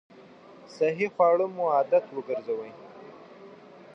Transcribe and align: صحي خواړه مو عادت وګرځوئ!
صحي 0.75 1.07
خواړه 1.13 1.45
مو 1.55 1.63
عادت 1.75 2.05
وګرځوئ! 2.11 2.71